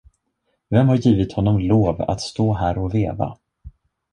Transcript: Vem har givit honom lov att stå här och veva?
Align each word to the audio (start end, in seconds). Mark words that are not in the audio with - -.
Vem 0.71 0.87
har 0.87 0.95
givit 0.97 1.33
honom 1.33 1.57
lov 1.59 2.01
att 2.01 2.21
stå 2.21 2.53
här 2.53 2.77
och 2.77 2.95
veva? 2.95 3.37